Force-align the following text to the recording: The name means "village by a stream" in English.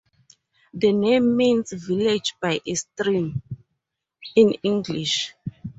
The 0.73 0.93
name 0.93 1.37
means 1.37 1.73
"village 1.73 2.33
by 2.41 2.59
a 2.65 2.73
stream" 2.73 3.43
in 4.35 4.53
English. 4.63 5.35